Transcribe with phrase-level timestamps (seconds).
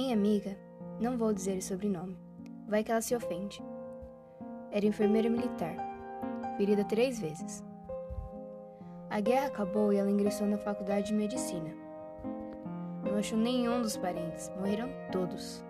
[0.00, 0.56] Minha amiga,
[0.98, 2.16] não vou dizer o sobrenome,
[2.66, 3.62] vai que ela se ofende.
[4.70, 5.76] Era enfermeira militar,
[6.56, 7.62] ferida três vezes.
[9.10, 11.70] A guerra acabou e ela ingressou na faculdade de medicina.
[13.04, 15.62] Não achou nenhum dos parentes, morreram todos.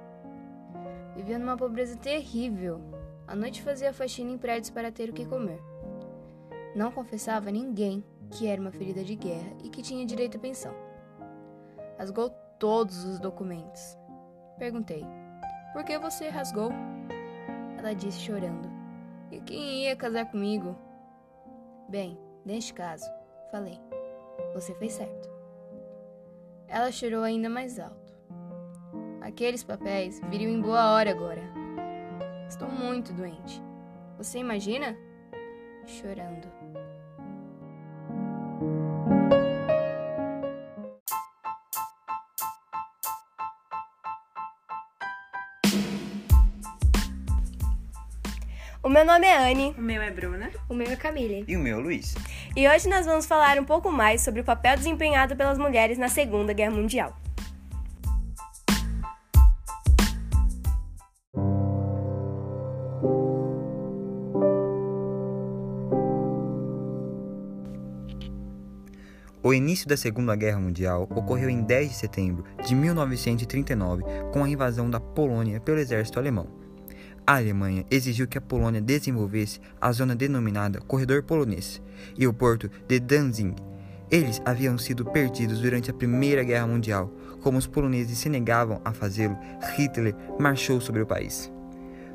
[1.16, 2.80] Vivia numa pobreza terrível.
[3.26, 5.60] À noite fazia faxina em prédios para ter o que comer.
[6.76, 10.40] Não confessava a ninguém que era uma ferida de guerra e que tinha direito à
[10.40, 10.72] pensão.
[11.98, 13.98] Rasgou todos os documentos.
[14.60, 15.06] Perguntei:
[15.72, 16.70] Por que você rasgou?
[17.78, 18.70] Ela disse chorando:
[19.30, 20.76] E quem ia casar comigo?
[21.88, 23.10] Bem, neste caso,
[23.50, 23.80] falei:
[24.52, 25.30] Você fez certo.
[26.68, 28.12] Ela chorou ainda mais alto.
[29.22, 31.42] Aqueles papéis viriam em boa hora agora.
[32.46, 33.62] Estou muito doente.
[34.18, 34.94] Você imagina?
[35.86, 36.59] Chorando.
[48.82, 49.74] O meu nome é Anne.
[49.76, 50.50] O meu é Bruna.
[50.66, 51.44] O meu é Camille.
[51.46, 52.14] E o meu, Luiz.
[52.56, 56.08] E hoje nós vamos falar um pouco mais sobre o papel desempenhado pelas mulheres na
[56.08, 57.14] Segunda Guerra Mundial.
[69.42, 74.48] O início da Segunda Guerra Mundial ocorreu em 10 de setembro de 1939 com a
[74.48, 76.59] invasão da Polônia pelo exército alemão.
[77.30, 81.80] A Alemanha exigiu que a Polônia desenvolvesse a zona denominada Corredor Polonês
[82.18, 83.54] e o porto de Danzig.
[84.10, 87.08] Eles haviam sido perdidos durante a Primeira Guerra Mundial.
[87.40, 89.38] Como os poloneses se negavam a fazê-lo,
[89.76, 91.48] Hitler marchou sobre o país.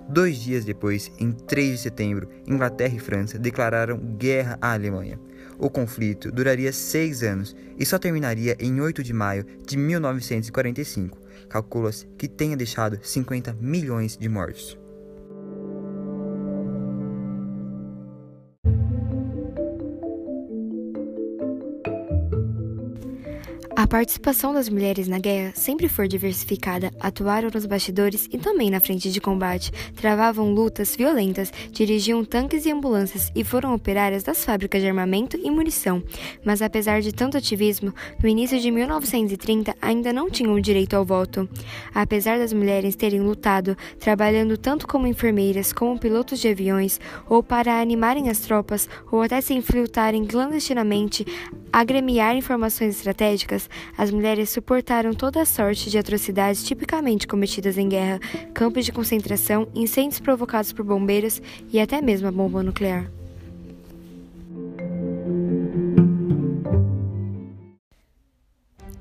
[0.09, 5.17] Dois dias depois, em 3 de setembro, Inglaterra e França declararam guerra à Alemanha.
[5.57, 11.17] O conflito duraria seis anos e só terminaria em 8 de maio de 1945.
[11.47, 14.78] Calcula-se que tenha deixado 50 milhões de mortos.
[23.85, 28.79] A participação das mulheres na guerra sempre foi diversificada, atuaram nos bastidores e também na
[28.79, 34.81] frente de combate, travavam lutas violentas, dirigiam tanques e ambulâncias e foram operárias das fábricas
[34.81, 36.01] de armamento e munição.
[36.44, 41.47] Mas apesar de tanto ativismo, no início de 1930 ainda não tinham direito ao voto.
[41.94, 47.79] Apesar das mulheres terem lutado, trabalhando tanto como enfermeiras como pilotos de aviões, ou para
[47.79, 51.24] animarem as tropas, ou até se infiltrarem clandestinamente,
[51.72, 58.19] agremiar informações estratégicas, as mulheres suportaram toda a sorte de atrocidades tipicamente cometidas em guerra,
[58.53, 61.41] campos de concentração, incêndios provocados por bombeiros
[61.72, 63.09] e até mesmo a bomba nuclear.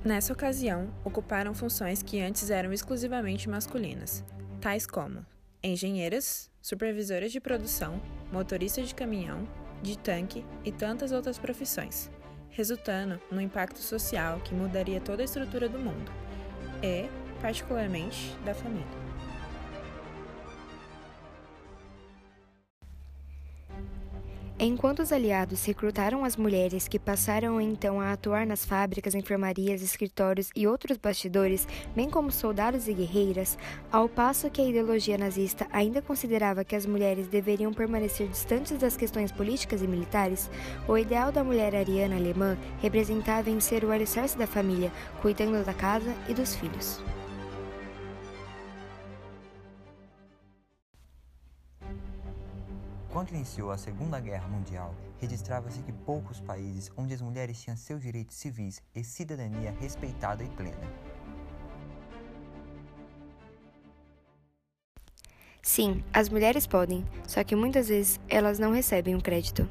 [0.05, 4.23] Nessa ocasião, ocuparam funções que antes eram exclusivamente masculinas,
[4.61, 5.25] tais como
[5.63, 9.49] engenheiras, supervisoras de produção, motoristas de caminhão,
[9.83, 12.11] de tanque e tantas outras profissões
[12.55, 16.11] resultando no impacto social que mudaria toda a estrutura do mundo
[16.83, 17.09] e,
[17.43, 19.04] particularmente, da família.
[24.67, 30.49] Enquanto os aliados recrutaram as mulheres que passaram então a atuar nas fábricas, enfermarias, escritórios
[30.57, 33.59] e outros bastidores, bem como soldados e guerreiras,
[33.93, 38.97] ao passo que a ideologia nazista ainda considerava que as mulheres deveriam permanecer distantes das
[38.97, 40.51] questões políticas e militares,
[40.89, 45.75] o ideal da mulher ariana alemã representava em ser o alicerce da família, cuidando da
[45.75, 47.03] casa e dos filhos.
[53.15, 58.03] Quando iniciou a Segunda Guerra Mundial, registrava-se que poucos países onde as mulheres tinham seus
[58.03, 60.93] direitos civis e cidadania respeitada e plena.
[65.63, 69.69] Sim, as mulheres podem, só que muitas vezes elas não recebem um crédito.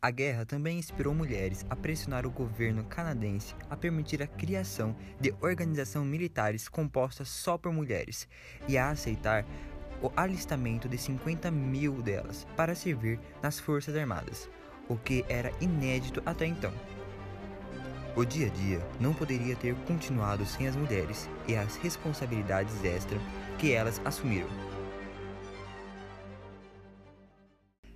[0.00, 5.34] A guerra também inspirou mulheres a pressionar o governo canadense a permitir a criação de
[5.40, 8.28] organizações militares compostas só por mulheres
[8.68, 9.44] e a aceitar
[10.02, 14.48] o alistamento de 50 mil delas para servir nas Forças Armadas,
[14.88, 16.72] o que era inédito até então.
[18.16, 23.20] O dia a dia não poderia ter continuado sem as mulheres e as responsabilidades extras
[23.58, 24.48] que elas assumiram.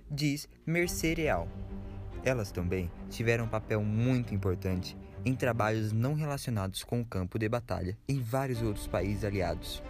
[0.09, 1.47] Diz Mercereal.
[2.23, 4.95] Elas também tiveram um papel muito importante
[5.25, 9.83] em trabalhos não relacionados com o campo de batalha em vários outros países aliados.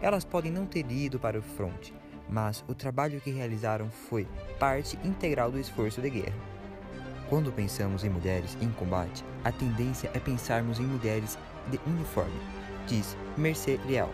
[0.00, 1.92] Elas podem não ter ido para o fronte,
[2.28, 4.26] mas o trabalho que realizaram foi
[4.58, 6.50] parte integral do esforço de guerra.
[7.28, 11.38] Quando pensamos em mulheres em combate, a tendência é pensarmos em mulheres
[11.70, 12.40] de uniforme,
[12.86, 14.10] diz Mercê Leal.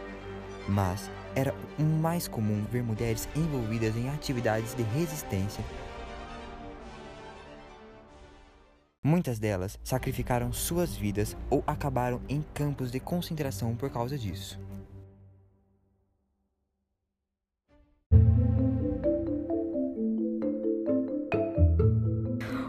[0.69, 1.55] Mas era
[2.01, 5.65] mais comum ver mulheres envolvidas em atividades de resistência.
[9.03, 14.59] Muitas delas sacrificaram suas vidas ou acabaram em campos de concentração por causa disso.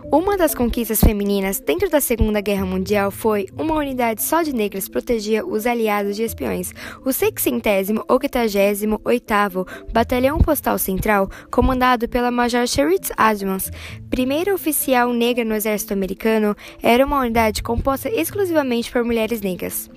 [0.10, 4.88] Uma das conquistas femininas dentro da Segunda Guerra Mundial foi uma unidade só de negras
[4.88, 6.72] protegia os aliados de espiões.
[7.02, 13.70] O 688º Batalhão Postal Central, comandado pela Major Cheritz Adams,
[14.10, 19.90] primeira oficial negra no exército americano, era uma unidade composta exclusivamente por mulheres negras.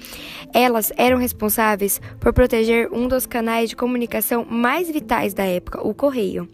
[0.52, 5.94] Elas eram responsáveis por proteger um dos canais de comunicação mais vitais da época, o
[5.94, 6.48] correio.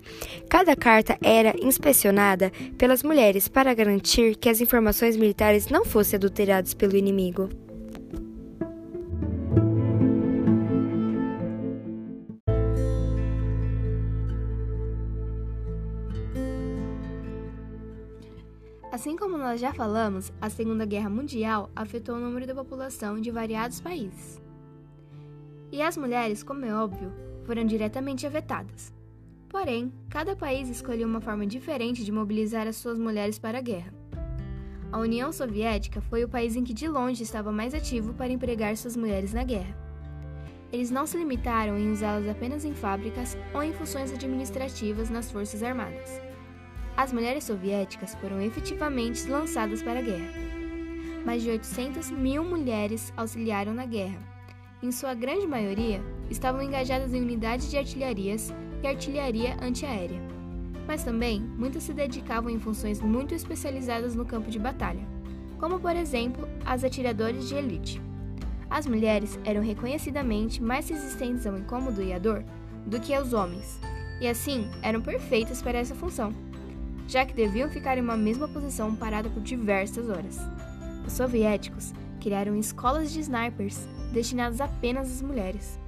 [0.47, 6.75] Cada carta era inspecionada pelas mulheres para garantir que as informações militares não fossem adulteradas
[6.75, 7.49] pelo inimigo.
[18.91, 23.31] Assim como nós já falamos, a Segunda Guerra Mundial afetou o número da população de
[23.31, 24.41] variados países.
[25.71, 27.13] E as mulheres, como é óbvio,
[27.45, 28.96] foram diretamente afetadas.
[29.49, 33.93] Porém, cada país escolheu uma forma diferente de mobilizar as suas mulheres para a guerra.
[34.91, 38.77] A União Soviética foi o país em que de longe estava mais ativo para empregar
[38.77, 39.77] suas mulheres na guerra.
[40.73, 45.63] Eles não se limitaram em usá-las apenas em fábricas ou em funções administrativas nas forças
[45.63, 46.21] armadas.
[46.97, 50.33] As mulheres soviéticas foram efetivamente lançadas para a guerra.
[51.25, 54.19] Mais de 800 mil mulheres auxiliaram na guerra.
[54.83, 56.01] Em sua grande maioria,
[56.31, 58.53] estavam engajadas em unidades de artilharias
[58.87, 60.21] e artilharia antiaérea.
[60.87, 65.05] Mas também muitas se dedicavam em funções muito especializadas no campo de batalha,
[65.59, 68.01] como por exemplo as atiradoras de elite.
[68.71, 72.45] As mulheres eram reconhecidamente mais resistentes ao incômodo e à dor
[72.87, 73.81] do que os homens,
[74.21, 76.33] e assim eram perfeitas para essa função,
[77.09, 80.39] já que deviam ficar em uma mesma posição parada por diversas horas.
[81.05, 85.79] Os soviéticos criaram escolas de snipers destinadas apenas às mulheres.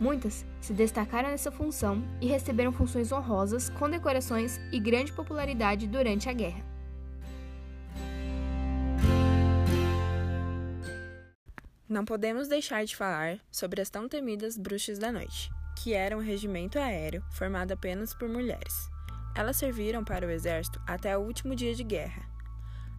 [0.00, 6.32] Muitas se destacaram nessa função e receberam funções honrosas, condecorações e grande popularidade durante a
[6.32, 6.64] guerra.
[11.86, 15.50] Não podemos deixar de falar sobre as tão temidas Bruxas da Noite,
[15.82, 18.88] que eram um regimento aéreo formado apenas por mulheres.
[19.36, 22.22] Elas serviram para o exército até o último dia de guerra.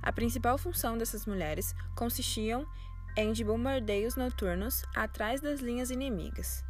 [0.03, 2.63] A principal função dessas mulheres consistiam
[3.17, 6.63] em de bombardeios noturnos atrás das linhas inimigas.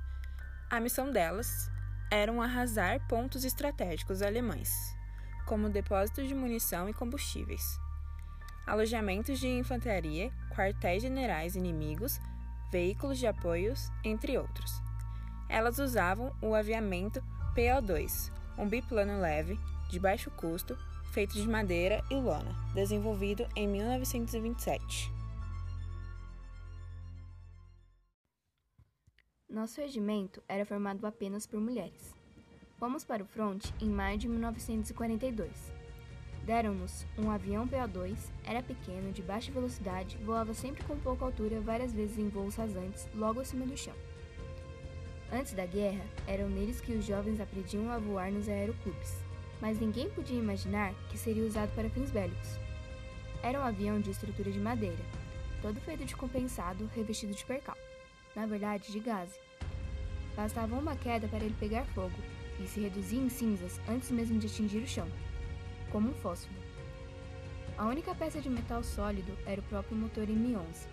[0.71, 1.69] A missão delas
[2.09, 4.95] era arrasar pontos estratégicos alemães,
[5.45, 7.77] como depósitos de munição e combustíveis,
[8.65, 12.21] alojamentos de infantaria, quartéis generais inimigos,
[12.71, 14.81] veículos de apoios, entre outros.
[15.50, 17.21] Elas usavam o aviamento
[17.53, 19.59] PO-2, um biplano leve,
[19.89, 20.77] de baixo custo,
[21.12, 25.12] feito de madeira e lona, desenvolvido em 1927.
[29.51, 32.15] Nosso regimento era formado apenas por mulheres.
[32.80, 35.51] Fomos para o fronte em maio de 1942.
[36.45, 41.93] Deram-nos um avião PO-2, era pequeno, de baixa velocidade, voava sempre com pouca altura, várias
[41.93, 43.93] vezes em voos rasantes, logo acima do chão.
[45.29, 49.17] Antes da guerra, eram neles que os jovens aprendiam a voar nos aeroclubes,
[49.60, 52.58] mas ninguém podia imaginar que seria usado para fins bélicos.
[53.43, 55.03] Era um avião de estrutura de madeira,
[55.62, 57.75] todo feito de compensado, revestido de percal
[58.35, 59.39] na verdade de gás.
[60.35, 62.15] Bastava uma queda para ele pegar fogo
[62.59, 65.07] e se reduzir em cinzas antes mesmo de atingir o chão,
[65.91, 66.59] como um fósforo.
[67.77, 70.88] A única peça de metal sólido era o próprio motor M11.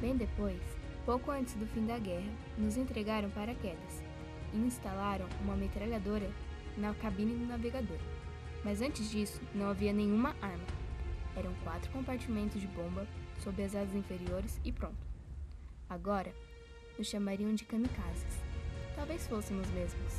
[0.00, 0.60] Bem depois,
[1.04, 4.02] pouco antes do fim da guerra, nos entregaram paraquedas
[4.54, 6.30] e instalaram uma metralhadora
[6.76, 7.98] na cabine do navegador.
[8.64, 10.64] Mas antes disso, não havia nenhuma arma.
[11.36, 13.06] Eram quatro compartimentos de bomba
[13.38, 15.09] sob as asas inferiores e pronto.
[15.90, 16.32] Agora,
[16.96, 18.38] nos chamariam de kamikazes.
[18.94, 20.12] Talvez fôssemos mesmos.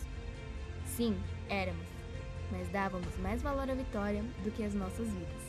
[0.85, 1.87] Sim, éramos,
[2.51, 5.41] mas dávamos mais valor à vitória do que às nossas vidas.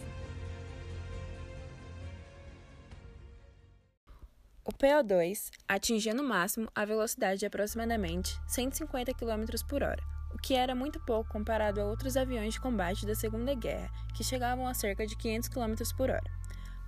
[4.65, 10.03] O PO2 atingia no máximo a velocidade de aproximadamente 150 km por hora,
[10.33, 14.23] o que era muito pouco comparado a outros aviões de combate da Segunda Guerra, que
[14.23, 16.42] chegavam a cerca de 500 km por hora.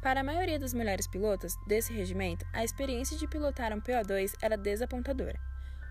[0.04, 4.54] Para a maioria das mulheres pilotas desse regimento, a experiência de pilotar um PO2 era
[4.54, 5.40] desapontadora.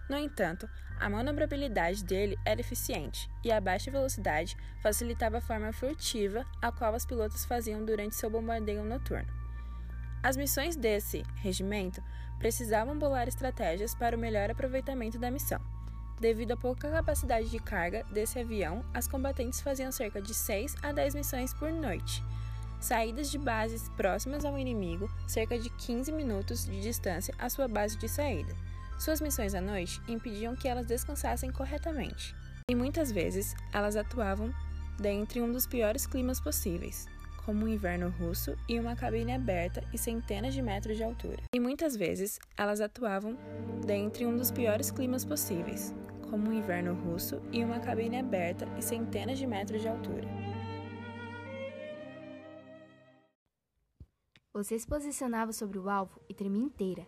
[0.08, 6.46] No entanto, a manobrabilidade dele era eficiente e a baixa velocidade facilitava a forma furtiva
[6.62, 9.34] a qual os pilotos faziam durante seu bombardeio noturno.
[10.22, 12.00] As missões desse regimento
[12.38, 15.60] precisavam bolar estratégias para o melhor aproveitamento da missão.
[16.20, 20.91] Devido à pouca capacidade de carga desse avião, as combatentes faziam cerca de 6 a
[20.91, 22.24] 10 missões por noite.
[22.84, 27.98] Saídas de bases próximas ao inimigo, cerca de 15 minutos de distância à sua base
[27.98, 28.54] de saída.
[29.00, 32.36] Suas missões à noite impediam que elas descansassem corretamente.
[32.70, 34.54] E muitas vezes elas atuavam
[35.00, 37.06] dentre um dos piores climas possíveis,
[37.46, 41.42] como o inverno russo e uma cabine aberta e centenas de metros de altura.
[41.56, 43.38] E muitas vezes elas atuavam
[43.86, 45.96] dentre um dos piores climas possíveis,
[46.30, 50.43] como o inverno russo e uma cabine aberta e centenas de metros de altura.
[54.54, 57.08] Você se posicionava sobre o alvo e tremia inteira.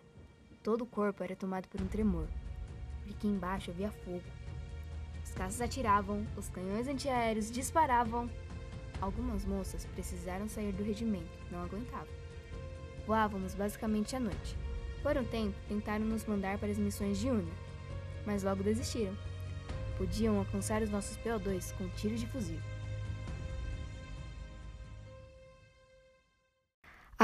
[0.64, 2.26] Todo o corpo era tomado por um tremor,
[3.04, 4.24] porque embaixo havia fogo.
[5.22, 8.28] Os caças atiravam, os canhões antiaéreos disparavam.
[9.00, 12.12] Algumas moças precisaram sair do regimento, não aguentavam.
[13.06, 14.56] Voávamos basicamente à noite.
[15.00, 17.52] Por um tempo, tentaram nos mandar para as missões de Una,
[18.26, 19.16] mas logo desistiram.
[19.96, 22.58] Podiam alcançar os nossos PO2 com tiros de fuzil.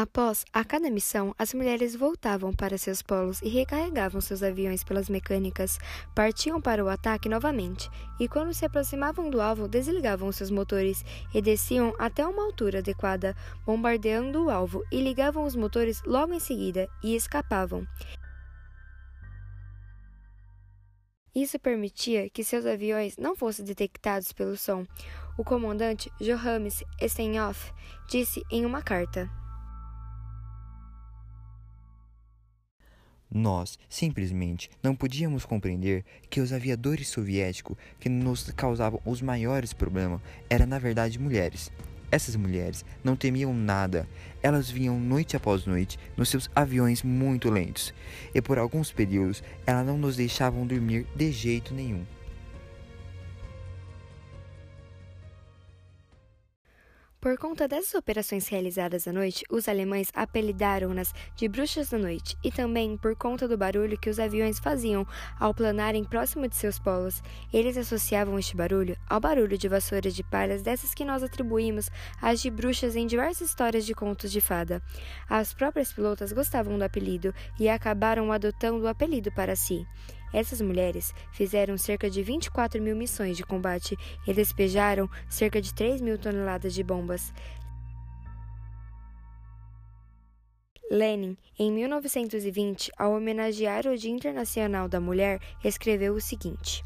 [0.02, 5.09] Após a cada missão, as mulheres voltavam para seus polos e recarregavam seus aviões pelas
[5.09, 5.78] mecânicas,
[6.12, 11.40] partiam para o ataque novamente, e quando se aproximavam do alvo, desligavam seus motores e
[11.40, 16.88] desciam até uma altura adequada, bombardeando o alvo, e ligavam os motores logo em seguida
[17.00, 17.87] e escapavam.
[21.32, 24.85] Isso permitia que seus aviões não fossem detectados pelo som.
[25.38, 27.73] O comandante Johannes Steinhoff
[28.09, 29.30] disse em uma carta.
[33.34, 40.20] Nós, simplesmente, não podíamos compreender que os aviadores soviéticos que nos causavam os maiores problemas
[40.50, 41.72] eram, na verdade, mulheres.
[42.10, 44.06] Essas mulheres não temiam nada.
[44.42, 47.94] Elas vinham noite após noite nos seus aviões muito lentos,
[48.34, 52.04] e por alguns períodos elas não nos deixavam dormir de jeito nenhum.
[57.23, 62.50] Por conta dessas operações realizadas à noite, os alemães apelidaram-nas de bruxas da noite, e
[62.50, 65.07] também por conta do barulho que os aviões faziam
[65.38, 67.23] ao planarem próximo de seus polos.
[67.52, 71.88] Eles associavam este barulho ao barulho de vassouras de palhas dessas que nós atribuímos
[72.21, 74.83] às de bruxas em diversas histórias de contos de fada.
[75.31, 79.87] As próprias pilotas gostavam do apelido e acabaram adotando o apelido para si.
[80.32, 83.96] Essas mulheres fizeram cerca de 24 mil missões de combate
[84.26, 87.32] e despejaram cerca de 3 mil toneladas de bombas.
[90.90, 96.82] Lenin, em 1920, ao homenagear o Dia Internacional da Mulher, escreveu o seguinte: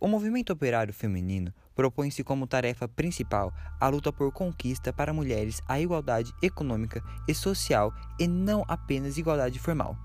[0.00, 5.78] O movimento operário feminino propõe-se como tarefa principal a luta por conquista para mulheres a
[5.78, 9.96] igualdade econômica e social e não apenas igualdade formal.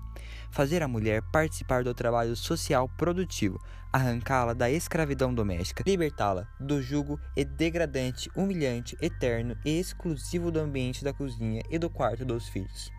[0.52, 3.60] Fazer a mulher participar do trabalho social produtivo,
[3.92, 11.02] arrancá-la da escravidão doméstica, libertá-la do jugo e degradante, humilhante, eterno e exclusivo do ambiente
[11.02, 12.92] da cozinha e do quarto dos filhos.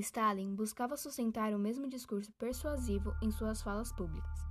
[0.00, 4.46] Stalin buscava sustentar o mesmo discurso persuasivo em suas falas públicas.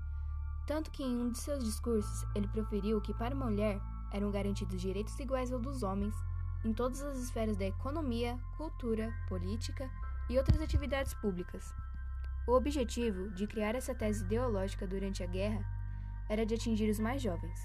[0.66, 3.80] Tanto que em um de seus discursos ele proferiu que para a mulher
[4.12, 6.16] eram garantidos direitos iguais aos dos homens
[6.64, 9.90] em todas as esferas da economia, cultura, política
[10.30, 11.74] e outras atividades públicas.
[12.48, 15.64] O objetivo de criar essa tese ideológica durante a guerra
[16.28, 17.60] era de atingir os mais jovens,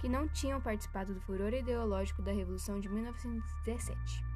[0.00, 4.27] que não tinham participado do furor ideológico da Revolução de 1917.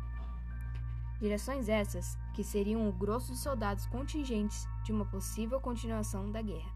[1.23, 6.73] Direções essas que seriam o grosso dos soldados contingentes de uma possível continuação da guerra.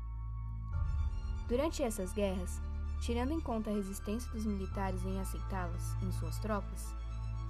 [1.49, 2.63] Durante essas guerras,
[3.01, 6.95] tirando em conta a resistência dos militares em aceitá-las em suas tropas,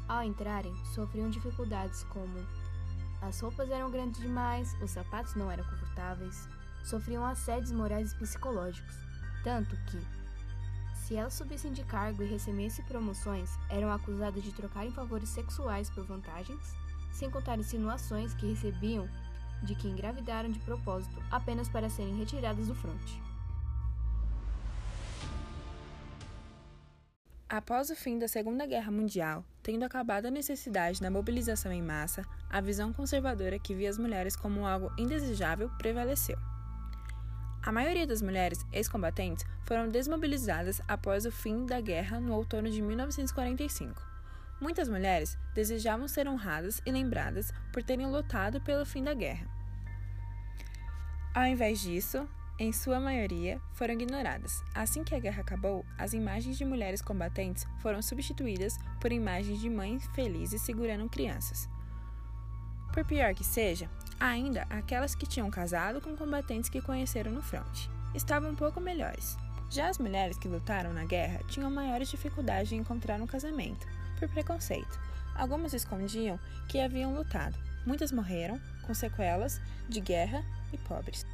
[0.08, 2.38] ao entrarem, sofriam dificuldades como
[3.20, 6.48] as roupas eram grandes demais, os sapatos não eram confortáveis,
[6.82, 8.96] sofriam assédios morais e psicológicos,
[9.44, 9.98] tanto que,
[11.06, 16.04] se elas subissem de cargo e recebessem promoções, eram acusadas de trocarem favores sexuais por
[16.04, 16.74] vantagens
[17.12, 19.08] sem contar insinuações que recebiam
[19.62, 23.22] de que engravidaram de propósito apenas para serem retiradas do fronte.
[27.48, 32.22] Após o fim da Segunda Guerra Mundial, tendo acabado a necessidade da mobilização em massa,
[32.50, 36.55] a visão conservadora que via as mulheres como algo indesejável prevaleceu.
[37.66, 42.80] A maioria das mulheres ex-combatentes foram desmobilizadas após o fim da guerra no outono de
[42.80, 44.00] 1945.
[44.60, 49.48] Muitas mulheres desejavam ser honradas e lembradas por terem lutado pelo fim da guerra.
[51.34, 54.62] Ao invés disso, em sua maioria, foram ignoradas.
[54.72, 59.68] Assim que a guerra acabou, as imagens de mulheres combatentes foram substituídas por imagens de
[59.68, 61.68] mães felizes segurando crianças.
[62.94, 67.90] Por pior que seja, ainda aquelas que tinham casado com combatentes que conheceram no fronte
[68.14, 69.36] estavam um pouco melhores.
[69.70, 73.86] Já as mulheres que lutaram na guerra tinham maiores dificuldades de encontrar um casamento,
[74.18, 74.98] por preconceito.
[75.34, 77.58] Algumas escondiam que haviam lutado.
[77.84, 80.42] Muitas morreram, com sequelas de guerra
[80.72, 81.26] e pobres.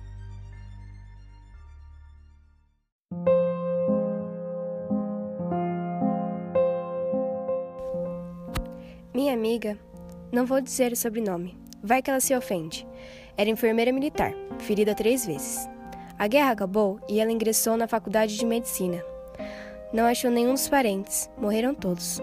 [9.14, 9.78] Minha amiga,
[10.32, 12.86] não vou dizer o sobrenome, vai que ela se ofende.
[13.36, 15.68] Era enfermeira militar, ferida três vezes.
[16.18, 19.02] A guerra acabou e ela ingressou na faculdade de medicina.
[19.92, 22.22] Não achou nenhum dos parentes, morreram todos.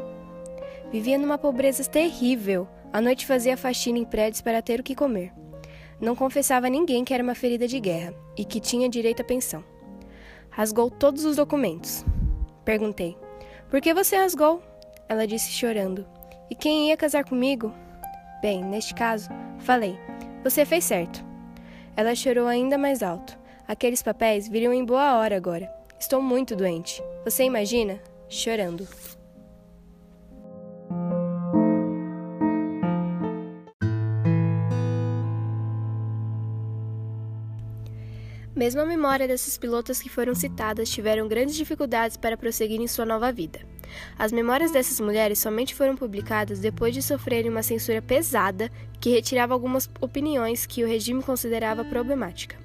[0.91, 2.67] Vivia numa pobreza terrível.
[2.91, 5.31] À noite fazia faxina em prédios para ter o que comer.
[6.01, 9.25] Não confessava a ninguém que era uma ferida de guerra e que tinha direito à
[9.25, 9.63] pensão.
[10.49, 12.05] Rasgou todos os documentos.
[12.65, 13.17] Perguntei:
[13.69, 14.63] Por que você rasgou?
[15.07, 16.07] Ela disse chorando.
[16.49, 17.71] E quem ia casar comigo?
[18.41, 19.29] Bem, neste caso,
[19.59, 19.97] falei:
[20.43, 21.23] Você fez certo.
[21.95, 23.37] Ela chorou ainda mais alto.
[23.67, 25.69] Aqueles papéis viriam em boa hora agora.
[25.99, 27.03] Estou muito doente.
[27.25, 27.99] Você imagina?
[28.29, 28.87] Chorando.
[38.59, 43.05] Mesmo a memória dessas pilotas que foram citadas tiveram grandes dificuldades para prosseguir em sua
[43.05, 43.61] nova vida.
[44.17, 49.53] As memórias dessas mulheres somente foram publicadas depois de sofrerem uma censura pesada que retirava
[49.53, 52.57] algumas opiniões que o regime considerava problemática.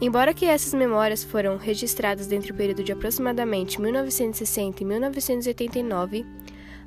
[0.00, 6.24] Embora que essas memórias foram registradas dentro do período de aproximadamente 1960 e 1989,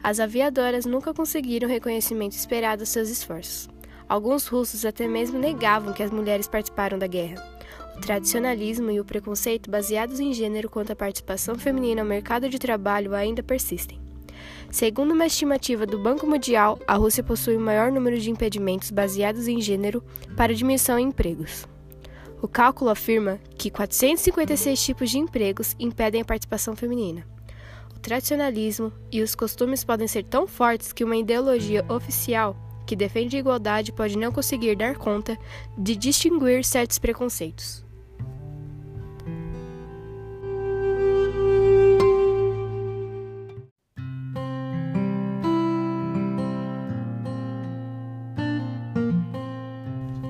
[0.02, 3.68] as aviadoras nunca conseguiram o reconhecimento esperado aos seus esforços.
[4.08, 7.59] Alguns russos até mesmo negavam que as mulheres participaram da guerra.
[8.02, 13.14] Tradicionalismo e o preconceito baseados em gênero quanto à participação feminina no mercado de trabalho
[13.14, 14.00] ainda persistem.
[14.72, 19.48] Segundo uma estimativa do Banco Mundial, a Rússia possui o maior número de impedimentos baseados
[19.48, 20.04] em gênero
[20.36, 21.68] para diminuição em empregos.
[22.42, 27.26] O cálculo afirma que 456 tipos de empregos impedem a participação feminina.
[27.96, 32.56] O tradicionalismo e os costumes podem ser tão fortes que uma ideologia oficial
[32.88, 35.38] que defende a igualdade pode não conseguir dar conta
[35.78, 37.89] de distinguir certos preconceitos.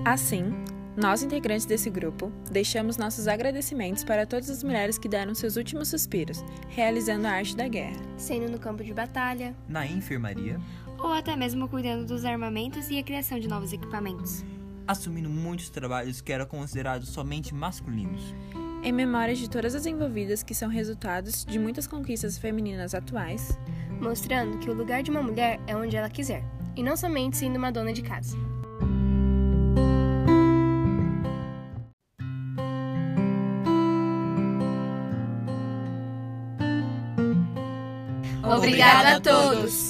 [0.09, 0.51] Assim,
[0.97, 5.89] nós, integrantes desse grupo, deixamos nossos agradecimentos para todas as mulheres que deram seus últimos
[5.89, 8.01] suspiros, realizando a arte da guerra.
[8.17, 10.59] Sendo no campo de batalha, Na enfermaria,
[10.97, 14.43] Ou até mesmo cuidando dos armamentos e a criação de novos equipamentos.
[14.87, 18.33] assumindo muitos trabalhos que eram considerados somente masculinos.
[18.81, 23.59] Em memória de todas as envolvidas que são resultados de muitas conquistas femininas atuais,
[24.01, 26.43] mostrando que o lugar de uma mulher é onde ela quiser,
[26.75, 28.48] e não somente sendo uma dona de casa.
[38.69, 39.88] Obrigada a todos!